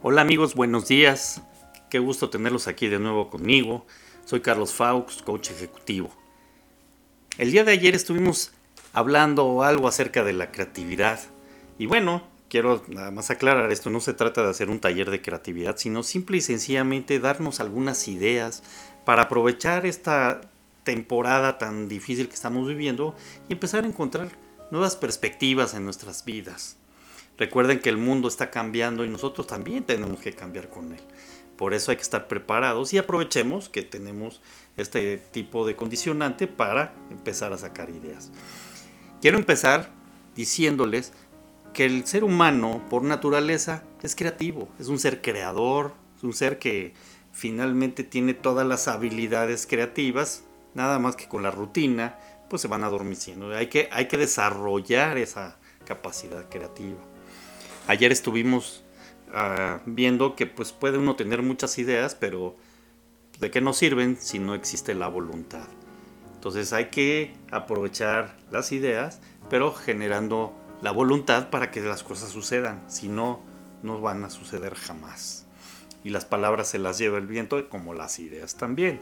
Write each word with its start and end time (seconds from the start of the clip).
Hola 0.00 0.20
amigos, 0.20 0.54
buenos 0.54 0.86
días. 0.86 1.42
Qué 1.90 1.98
gusto 1.98 2.30
tenerlos 2.30 2.68
aquí 2.68 2.86
de 2.86 3.00
nuevo 3.00 3.30
conmigo. 3.30 3.84
Soy 4.24 4.38
Carlos 4.38 4.72
Faux, 4.72 5.22
coach 5.24 5.50
ejecutivo. 5.50 6.08
El 7.36 7.50
día 7.50 7.64
de 7.64 7.72
ayer 7.72 7.96
estuvimos 7.96 8.52
hablando 8.92 9.64
algo 9.64 9.88
acerca 9.88 10.22
de 10.22 10.34
la 10.34 10.52
creatividad. 10.52 11.18
Y 11.80 11.86
bueno, 11.86 12.22
quiero 12.48 12.84
nada 12.86 13.10
más 13.10 13.30
aclarar 13.30 13.72
esto, 13.72 13.90
no 13.90 13.98
se 13.98 14.14
trata 14.14 14.44
de 14.44 14.50
hacer 14.50 14.70
un 14.70 14.78
taller 14.78 15.10
de 15.10 15.20
creatividad, 15.20 15.76
sino 15.78 16.04
simple 16.04 16.36
y 16.36 16.42
sencillamente 16.42 17.18
darnos 17.18 17.58
algunas 17.58 18.06
ideas 18.06 18.62
para 19.04 19.22
aprovechar 19.22 19.84
esta 19.84 20.42
temporada 20.84 21.58
tan 21.58 21.88
difícil 21.88 22.28
que 22.28 22.34
estamos 22.34 22.68
viviendo 22.68 23.16
y 23.48 23.54
empezar 23.54 23.82
a 23.82 23.88
encontrar 23.88 24.28
nuevas 24.70 24.94
perspectivas 24.94 25.74
en 25.74 25.84
nuestras 25.84 26.24
vidas. 26.24 26.76
Recuerden 27.38 27.78
que 27.78 27.88
el 27.88 27.96
mundo 27.96 28.26
está 28.28 28.50
cambiando 28.50 29.04
y 29.04 29.08
nosotros 29.08 29.46
también 29.46 29.84
tenemos 29.84 30.20
que 30.20 30.32
cambiar 30.32 30.68
con 30.68 30.92
él. 30.92 31.00
Por 31.56 31.72
eso 31.72 31.90
hay 31.90 31.96
que 31.96 32.02
estar 32.02 32.28
preparados 32.28 32.92
y 32.92 32.98
aprovechemos 32.98 33.68
que 33.68 33.82
tenemos 33.82 34.40
este 34.76 35.18
tipo 35.18 35.66
de 35.66 35.76
condicionante 35.76 36.46
para 36.46 36.94
empezar 37.10 37.52
a 37.52 37.58
sacar 37.58 37.90
ideas. 37.90 38.30
Quiero 39.20 39.38
empezar 39.38 39.90
diciéndoles 40.36 41.12
que 41.74 41.84
el 41.84 42.06
ser 42.06 42.24
humano 42.24 42.82
por 42.90 43.02
naturaleza 43.02 43.82
es 44.02 44.14
creativo, 44.14 44.68
es 44.78 44.88
un 44.88 44.98
ser 44.98 45.20
creador, 45.20 45.94
es 46.16 46.24
un 46.24 46.32
ser 46.32 46.58
que 46.58 46.94
finalmente 47.32 48.04
tiene 48.04 48.34
todas 48.34 48.66
las 48.66 48.88
habilidades 48.88 49.66
creativas, 49.66 50.44
nada 50.74 50.98
más 50.98 51.16
que 51.16 51.28
con 51.28 51.42
la 51.42 51.50
rutina, 51.50 52.18
pues 52.50 52.62
se 52.62 52.68
van 52.68 52.84
adormeciendo. 52.84 53.54
Hay 53.54 53.68
que, 53.68 53.88
hay 53.92 54.08
que 54.08 54.16
desarrollar 54.16 55.18
esa 55.18 55.58
capacidad 55.84 56.48
creativa. 56.48 56.98
Ayer 57.88 58.12
estuvimos 58.12 58.84
uh, 59.28 59.80
viendo 59.86 60.36
que 60.36 60.44
pues 60.44 60.72
puede 60.72 60.98
uno 60.98 61.16
tener 61.16 61.42
muchas 61.42 61.78
ideas, 61.78 62.14
pero 62.14 62.54
¿de 63.40 63.50
qué 63.50 63.62
nos 63.62 63.78
sirven 63.78 64.18
si 64.20 64.38
no 64.38 64.54
existe 64.54 64.94
la 64.94 65.08
voluntad? 65.08 65.66
Entonces 66.34 66.74
hay 66.74 66.90
que 66.90 67.34
aprovechar 67.50 68.36
las 68.50 68.72
ideas, 68.72 69.22
pero 69.48 69.72
generando 69.72 70.54
la 70.82 70.92
voluntad 70.92 71.48
para 71.48 71.70
que 71.70 71.80
las 71.80 72.02
cosas 72.02 72.28
sucedan. 72.28 72.84
Si 72.88 73.08
no, 73.08 73.40
no 73.82 74.02
van 74.02 74.22
a 74.22 74.28
suceder 74.28 74.74
jamás. 74.74 75.46
Y 76.04 76.10
las 76.10 76.26
palabras 76.26 76.68
se 76.68 76.78
las 76.78 76.98
lleva 76.98 77.16
el 77.16 77.26
viento, 77.26 77.70
como 77.70 77.94
las 77.94 78.18
ideas 78.18 78.56
también. 78.56 79.00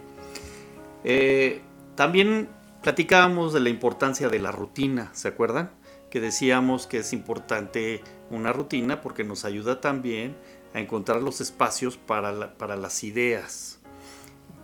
Eh, 1.02 1.60
también 1.96 2.48
platicábamos 2.82 3.52
de 3.52 3.58
la 3.58 3.68
importancia 3.68 4.28
de 4.28 4.38
la 4.38 4.52
rutina, 4.52 5.10
¿se 5.12 5.26
acuerdan? 5.26 5.72
Decíamos 6.20 6.86
que 6.86 6.98
es 6.98 7.12
importante 7.12 8.02
una 8.30 8.52
rutina 8.52 9.00
porque 9.00 9.24
nos 9.24 9.44
ayuda 9.44 9.80
también 9.80 10.36
a 10.74 10.80
encontrar 10.80 11.22
los 11.22 11.40
espacios 11.40 11.96
para, 11.96 12.56
para 12.58 12.76
las 12.76 13.04
ideas. 13.04 13.78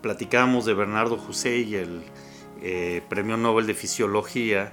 Platicábamos 0.03 0.65
de 0.65 0.75
Bernardo 0.75 1.19
y 1.45 1.75
el 1.75 2.03
eh, 2.61 3.03
Premio 3.09 3.37
Nobel 3.37 3.67
de 3.67 3.75
Fisiología, 3.75 4.73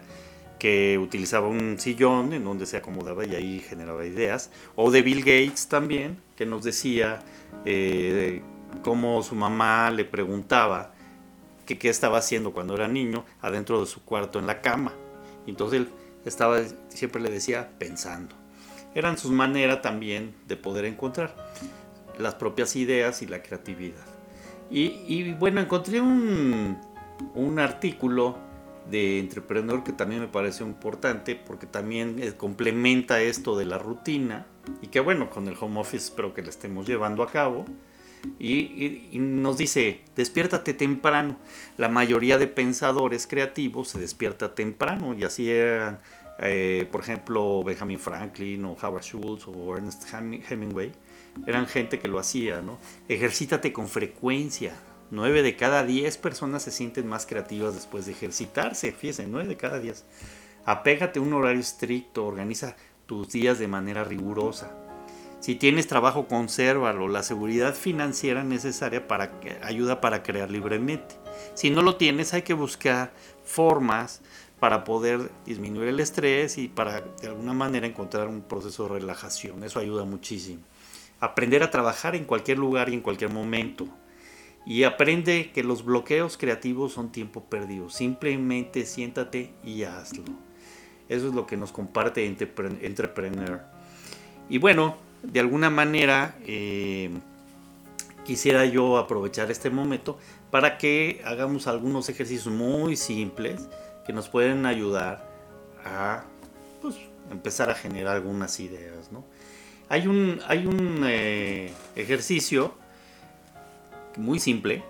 que 0.58 0.98
utilizaba 0.98 1.48
un 1.48 1.80
sillón 1.80 2.34
en 2.34 2.44
donde 2.44 2.66
se 2.66 2.78
acomodaba 2.78 3.26
y 3.26 3.36
ahí 3.36 3.60
generaba 3.60 4.06
ideas. 4.06 4.52
O 4.76 4.92
de 4.92 5.02
Bill 5.02 5.20
Gates 5.20 5.68
también, 5.68 6.22
que 6.36 6.46
nos 6.46 6.64
decía 6.64 7.24
eh, 7.66 8.42
cómo 8.84 9.24
su 9.24 9.36
mamá 9.36 9.92
le 9.92 10.06
preguntaba 10.06 10.94
qué 11.66 11.90
estaba 11.90 12.18
haciendo 12.18 12.52
cuando 12.52 12.76
era 12.76 12.88
niño 12.88 13.26
adentro 13.42 13.80
de 13.80 13.86
su 13.86 14.04
cuarto 14.04 14.40
en 14.40 14.48
la 14.48 14.62
cama. 14.62 14.94
entonces 15.46 15.82
él 15.82 15.90
estaba, 16.26 16.60
siempre 16.90 17.22
le 17.22 17.30
decía, 17.30 17.70
pensando 17.78 18.36
eran 18.96 19.18
sus 19.18 19.32
maneras 19.32 19.82
también 19.82 20.34
de 20.48 20.58
poder 20.58 20.86
encontrar 20.86 21.36
las 22.18 22.36
propias 22.36 22.76
ideas 22.76 23.22
y 23.22 23.28
la 23.28 23.42
creatividad. 23.42 24.06
Y, 24.72 25.34
bueno, 25.34 25.62
encontré 25.62 26.00
un, 26.00 26.78
un, 27.34 27.60
artículo 27.60 28.38
de 28.92 29.18
Entrepreneur 29.18 29.84
que 29.84 29.94
también 29.94 30.22
me 30.22 30.28
pareció 30.28 30.66
importante 30.66 31.36
porque 31.36 31.66
también 31.66 32.18
eh, 32.22 32.34
complementa 32.38 33.20
esto 33.20 33.58
de 33.58 33.66
la 33.66 33.80
rutina 33.80 34.46
y 34.84 34.88
que 34.88 35.00
bueno, 35.00 35.32
con 35.32 35.48
el 35.48 35.56
home 35.60 35.80
office 35.80 36.06
espero 36.06 36.36
que 36.36 36.44
lo 36.44 36.50
estemos 36.50 36.88
llevando 36.88 37.24
a 37.24 37.32
cabo. 37.32 37.66
Y, 38.40 39.10
nos 39.14 39.58
dice, 39.58 40.02
despiértate 40.16 40.74
temprano. 40.74 41.38
La 41.78 41.90
mayoría 41.90 42.38
de 42.38 42.48
pensadores 42.48 43.28
creativos 43.28 43.90
se 43.90 44.00
despierta 44.00 44.56
temprano 44.56 45.14
y 45.14 45.24
así 45.24 45.50
eran 45.50 46.00
eh, 46.42 46.88
por 46.90 47.02
ejemplo, 47.02 47.64
Benjamin 47.64 48.00
Franklin 48.00 48.64
o 48.64 48.78
Howard 48.82 49.04
Schultz 49.04 49.46
o 49.48 49.76
Ernest 49.76 50.06
Hemingway, 50.14 50.94
eran 51.46 51.68
gente 51.68 52.00
que 52.00 52.08
lo 52.08 52.18
hacía, 52.18 52.62
¿no? 52.62 52.80
Ejercítate 53.10 53.74
con 53.74 53.90
frecuencia. 53.90 54.74
Nueve 55.12 55.42
de 55.42 55.56
cada 55.56 55.84
diez 55.84 56.18
personas 56.18 56.64
se 56.64 56.72
sienten 56.72 57.08
más 57.08 57.26
creativas 57.26 57.74
después 57.74 58.06
de 58.06 58.14
ejercitarse, 58.14 58.92
fíjense, 58.92 59.28
nueve 59.28 59.50
de 59.50 59.58
cada 59.58 59.80
diez. 59.80 60.06
Apégate 60.66 61.20
a 61.20 61.22
un 61.22 61.34
horario 61.34 61.60
estricto, 61.60 62.26
organiza 62.26 62.76
tus 63.06 63.30
días 63.30 63.60
de 63.60 63.68
manera 63.68 64.04
rigurosa. 64.04 64.72
Si 65.40 65.56
tienes 65.56 65.88
trabajo, 65.88 66.28
consérvalo. 66.28 67.08
La 67.08 67.24
seguridad 67.24 67.74
financiera 67.74 68.44
necesaria 68.44 69.08
para, 69.08 69.32
ayuda 69.64 70.02
para 70.02 70.22
crear 70.22 70.52
libremente. 70.52 71.16
Si 71.54 71.70
no 71.70 71.82
lo 71.82 71.96
tienes, 71.96 72.34
hay 72.34 72.42
que 72.42 72.54
buscar 72.54 73.14
formas 73.44 74.22
para 74.60 74.84
poder 74.84 75.32
disminuir 75.46 75.88
el 75.88 76.02
estrés 76.02 76.58
y 76.58 76.68
para 76.68 77.02
de 77.22 77.28
alguna 77.28 77.54
manera 77.54 77.88
encontrar 77.88 78.28
un 78.28 78.42
proceso 78.42 78.84
de 78.84 79.00
relajación. 79.00 79.64
Eso 79.64 79.80
ayuda 79.80 80.04
muchísimo. 80.04 80.62
Aprender 81.22 81.64
a 81.64 81.72
trabajar 81.72 82.16
en 82.16 82.26
cualquier 82.26 82.58
lugar 82.58 82.90
y 82.90 82.94
en 82.94 83.02
cualquier 83.02 83.32
momento. 83.32 83.88
Y 84.66 84.84
aprende 84.84 85.52
que 85.54 85.64
los 85.64 85.86
bloqueos 85.86 86.38
creativos 86.38 86.92
son 86.94 87.14
tiempo 87.14 87.46
perdido. 87.46 87.90
Simplemente 87.90 88.86
siéntate 88.86 89.54
y 89.64 89.84
hazlo. 89.84 90.26
Eso 91.08 91.30
es 91.30 91.34
lo 91.34 91.48
que 91.48 91.58
nos 91.58 91.72
comparte 91.72 92.26
Entrepreneur. 92.26 93.62
Y 94.50 94.58
bueno, 94.58 94.98
de 95.24 95.40
alguna 95.40 95.70
manera 95.70 96.36
eh, 96.46 97.12
quisiera 98.26 98.66
yo 98.66 98.98
aprovechar 98.98 99.52
este 99.52 99.70
momento 99.70 100.18
para 100.52 100.78
que 100.78 101.22
hagamos 101.26 101.68
algunos 101.68 102.10
ejercicios 102.10 102.54
muy 102.54 102.96
simples 102.96 103.68
que 104.06 104.14
nos 104.14 104.30
pueden 104.30 104.66
ayudar 104.66 105.28
a 105.86 106.24
pues, 106.82 106.96
empezar 107.32 107.70
a 107.70 107.76
generar 107.76 108.16
algunas 108.16 108.60
ideas. 108.60 109.12
¿no? 109.12 109.24
Hay 109.90 110.08
un, 110.08 110.40
hay 110.48 110.66
un 110.66 111.04
eh, 111.06 111.74
ejercicio 111.96 112.74
muy 114.18 114.40
simple 114.40 114.84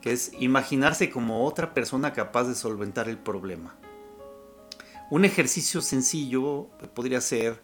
que 0.00 0.12
es 0.12 0.32
imaginarse 0.38 1.10
como 1.10 1.44
otra 1.46 1.74
persona 1.74 2.12
capaz 2.12 2.44
de 2.44 2.54
solventar 2.54 3.08
el 3.08 3.18
problema. 3.18 3.74
Un 5.10 5.24
ejercicio 5.24 5.80
sencillo 5.80 6.68
podría 6.94 7.20
ser, 7.20 7.60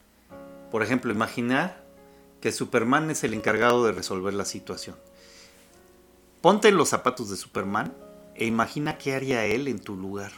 por 0.70 0.82
ejemplo, 0.82 1.12
imaginar 1.12 1.87
que 2.40 2.52
Superman 2.52 3.10
es 3.10 3.24
el 3.24 3.34
encargado 3.34 3.84
de 3.84 3.92
resolver 3.92 4.34
la 4.34 4.44
situación. 4.44 4.96
Ponte 6.40 6.68
en 6.68 6.76
los 6.76 6.88
zapatos 6.88 7.30
de 7.30 7.36
Superman 7.36 7.92
e 8.34 8.46
imagina 8.46 8.98
qué 8.98 9.14
haría 9.14 9.44
él 9.44 9.66
en 9.66 9.80
tu 9.80 9.96
lugar. 9.96 10.30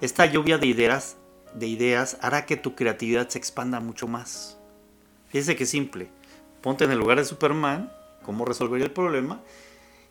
Esta 0.00 0.26
lluvia 0.26 0.58
de 0.58 0.66
ideas, 0.66 1.16
de 1.54 1.66
ideas 1.66 2.18
hará 2.20 2.44
que 2.46 2.56
tu 2.56 2.74
creatividad 2.74 3.28
se 3.28 3.38
expanda 3.38 3.80
mucho 3.80 4.06
más. 4.06 4.58
Fíjese 5.28 5.56
que 5.56 5.66
simple. 5.66 6.10
Ponte 6.60 6.84
en 6.84 6.90
el 6.90 6.98
lugar 6.98 7.18
de 7.18 7.24
Superman, 7.24 7.90
cómo 8.22 8.44
resolver 8.44 8.82
el 8.82 8.90
problema, 8.90 9.40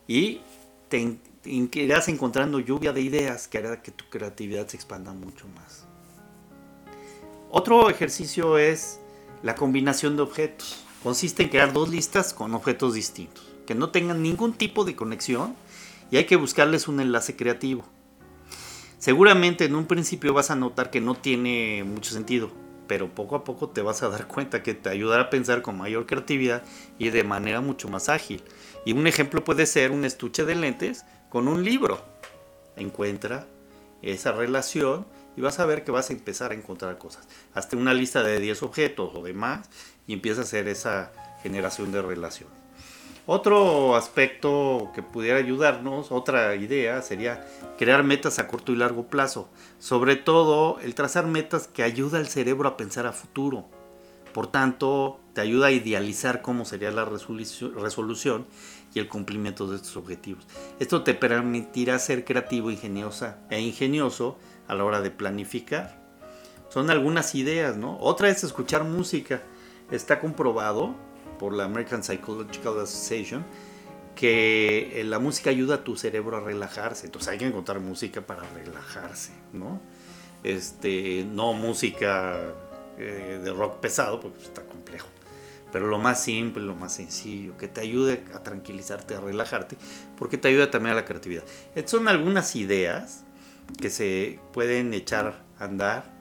y 0.07 0.41
te 0.89 1.19
irás 1.43 2.07
encontrando 2.07 2.59
lluvia 2.59 2.93
de 2.93 3.01
ideas 3.01 3.47
que 3.47 3.59
hará 3.59 3.83
que 3.83 3.91
tu 3.91 4.05
creatividad 4.09 4.67
se 4.67 4.77
expanda 4.77 5.13
mucho 5.13 5.47
más. 5.49 5.85
Otro 7.51 7.89
ejercicio 7.89 8.57
es 8.57 8.99
la 9.43 9.55
combinación 9.55 10.15
de 10.15 10.23
objetos. 10.23 10.83
Consiste 11.03 11.43
en 11.43 11.49
crear 11.49 11.71
dos 11.71 11.89
listas 11.89 12.33
con 12.33 12.53
objetos 12.53 12.93
distintos, 12.93 13.47
que 13.65 13.75
no 13.75 13.89
tengan 13.89 14.21
ningún 14.21 14.53
tipo 14.53 14.83
de 14.83 14.95
conexión 14.95 15.55
y 16.11 16.17
hay 16.17 16.25
que 16.25 16.35
buscarles 16.35 16.87
un 16.87 16.99
enlace 16.99 17.35
creativo. 17.35 17.85
Seguramente 18.97 19.63
en 19.63 19.75
un 19.75 19.85
principio 19.85 20.33
vas 20.33 20.51
a 20.51 20.55
notar 20.55 20.91
que 20.91 20.99
no 20.99 21.15
tiene 21.15 21.85
mucho 21.85 22.11
sentido, 22.11 22.51
pero 22.85 23.07
poco 23.07 23.37
a 23.37 23.45
poco 23.45 23.69
te 23.69 23.81
vas 23.81 24.03
a 24.03 24.09
dar 24.09 24.27
cuenta 24.27 24.61
que 24.61 24.73
te 24.73 24.89
ayudará 24.89 25.23
a 25.23 25.29
pensar 25.29 25.61
con 25.61 25.77
mayor 25.77 26.05
creatividad 26.05 26.63
y 26.97 27.09
de 27.09 27.23
manera 27.23 27.61
mucho 27.61 27.87
más 27.87 28.09
ágil. 28.09 28.43
Y 28.85 28.91
un 28.91 29.07
ejemplo 29.07 29.43
puede 29.43 29.67
ser 29.67 29.91
un 29.91 30.03
estuche 30.03 30.43
de 30.43 30.55
lentes 30.55 31.05
con 31.29 31.47
un 31.47 31.63
libro. 31.63 32.03
Encuentra 32.75 33.47
esa 34.01 34.33
relación 34.33 35.05
y 35.39 35.41
vas 35.41 35.57
a 35.61 35.65
ver 35.65 35.85
que 35.85 35.91
vas 35.91 36.09
a 36.09 36.13
empezar 36.13 36.51
a 36.51 36.53
encontrar 36.53 36.97
cosas. 36.97 37.25
Hazte 37.53 37.77
una 37.77 37.93
lista 37.93 38.23
de 38.23 38.41
10 38.41 38.61
objetos 38.61 39.11
o 39.15 39.23
demás 39.23 39.69
y 40.05 40.11
empieza 40.11 40.41
a 40.41 40.43
hacer 40.43 40.67
esa 40.67 41.13
generación 41.41 41.93
de 41.93 42.01
relación. 42.01 42.49
Otro 43.25 43.95
aspecto 43.95 44.91
que 44.93 45.01
pudiera 45.01 45.37
ayudarnos, 45.37 46.11
otra 46.11 46.57
idea, 46.57 47.01
sería 47.01 47.47
crear 47.77 48.03
metas 48.03 48.37
a 48.37 48.47
corto 48.47 48.73
y 48.73 48.75
largo 48.75 49.07
plazo. 49.07 49.47
Sobre 49.79 50.17
todo 50.17 50.77
el 50.81 50.93
trazar 50.93 51.25
metas 51.25 51.69
que 51.69 51.83
ayuda 51.83 52.17
al 52.17 52.27
cerebro 52.27 52.67
a 52.67 52.75
pensar 52.75 53.05
a 53.05 53.13
futuro. 53.13 53.63
Por 54.33 54.47
tanto, 54.47 55.21
te 55.33 55.39
ayuda 55.39 55.67
a 55.67 55.71
idealizar 55.71 56.41
cómo 56.41 56.65
sería 56.65 56.91
la 56.91 57.05
resolución 57.05 58.45
y 58.93 58.99
el 58.99 59.07
cumplimiento 59.07 59.67
de 59.67 59.77
estos 59.77 59.95
objetivos. 59.97 60.47
Esto 60.79 61.03
te 61.03 61.13
permitirá 61.13 61.99
ser 61.99 62.25
creativo, 62.25 62.71
ingeniosa 62.71 63.37
e 63.49 63.59
ingenioso 63.61 64.37
a 64.67 64.75
la 64.75 64.83
hora 64.83 65.01
de 65.01 65.11
planificar. 65.11 65.99
Son 66.69 66.89
algunas 66.89 67.35
ideas, 67.35 67.77
¿no? 67.77 67.97
Otra 67.99 68.29
es 68.29 68.43
escuchar 68.43 68.83
música. 68.83 69.41
Está 69.91 70.19
comprobado 70.19 70.95
por 71.39 71.53
la 71.53 71.65
American 71.65 72.03
Psychological 72.03 72.79
Association 72.79 73.43
que 74.15 74.99
eh, 74.99 75.03
la 75.05 75.17
música 75.17 75.49
ayuda 75.49 75.75
a 75.75 75.83
tu 75.83 75.95
cerebro 75.95 76.37
a 76.37 76.41
relajarse. 76.41 77.05
Entonces 77.05 77.29
hay 77.29 77.37
que 77.37 77.47
encontrar 77.47 77.79
música 77.79 78.21
para 78.21 78.43
relajarse, 78.53 79.31
¿no? 79.53 79.79
Este, 80.43 81.25
no 81.31 81.53
música 81.53 82.37
eh, 82.97 83.39
de 83.43 83.51
rock 83.53 83.79
pesado, 83.79 84.19
porque 84.19 84.43
está. 84.43 84.61
Pero 85.71 85.87
lo 85.87 85.99
más 85.99 86.23
simple, 86.23 86.63
lo 86.63 86.75
más 86.75 86.93
sencillo, 86.93 87.57
que 87.57 87.67
te 87.67 87.81
ayude 87.81 88.23
a 88.33 88.39
tranquilizarte, 88.39 89.15
a 89.15 89.19
relajarte, 89.19 89.77
porque 90.17 90.37
te 90.37 90.47
ayuda 90.47 90.71
también 90.71 90.93
a 90.93 90.95
la 90.95 91.05
creatividad. 91.05 91.43
Estas 91.75 91.91
son 91.91 92.07
algunas 92.07 92.55
ideas 92.55 93.23
que 93.79 93.89
se 93.89 94.39
pueden 94.51 94.93
echar 94.93 95.43
a 95.59 95.65
andar 95.65 96.11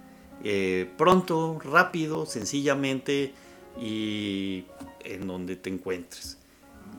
eh, 0.44 0.90
pronto, 0.96 1.58
rápido, 1.64 2.26
sencillamente 2.26 3.32
y 3.80 4.66
en 5.04 5.26
donde 5.26 5.56
te 5.56 5.70
encuentres. 5.70 6.38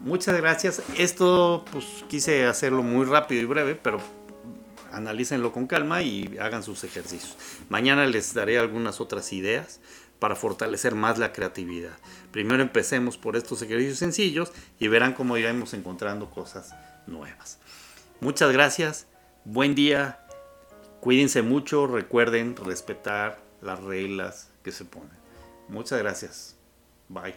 Muchas 0.01 0.37
gracias. 0.37 0.81
Esto 0.97 1.65
pues 1.71 1.85
quise 2.07 2.45
hacerlo 2.45 2.83
muy 2.83 3.05
rápido 3.05 3.41
y 3.41 3.45
breve, 3.45 3.75
pero 3.75 3.99
analícenlo 4.91 5.51
con 5.51 5.67
calma 5.67 6.01
y 6.01 6.37
hagan 6.39 6.63
sus 6.63 6.83
ejercicios. 6.83 7.37
Mañana 7.69 8.05
les 8.05 8.33
daré 8.33 8.57
algunas 8.57 9.01
otras 9.01 9.31
ideas 9.33 9.79
para 10.19 10.35
fortalecer 10.35 10.95
más 10.95 11.17
la 11.17 11.31
creatividad. 11.31 11.97
Primero 12.31 12.61
empecemos 12.61 13.17
por 13.17 13.35
estos 13.35 13.61
ejercicios 13.61 13.97
sencillos 13.97 14.51
y 14.77 14.87
verán 14.87 15.13
cómo 15.13 15.37
iremos 15.37 15.73
encontrando 15.73 16.29
cosas 16.29 16.75
nuevas. 17.07 17.59
Muchas 18.19 18.51
gracias, 18.51 19.07
buen 19.45 19.75
día, 19.75 20.19
cuídense 20.99 21.41
mucho, 21.41 21.87
recuerden 21.87 22.55
respetar 22.55 23.39
las 23.61 23.81
reglas 23.81 24.49
que 24.63 24.71
se 24.71 24.85
ponen. 24.85 25.17
Muchas 25.69 25.99
gracias, 25.99 26.55
bye. 27.07 27.35